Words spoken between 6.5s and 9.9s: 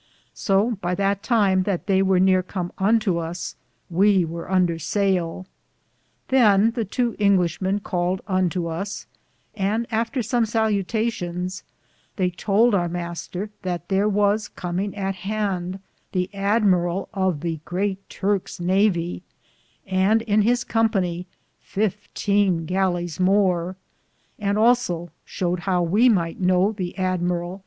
the tow Inglishe men caled unto us, and,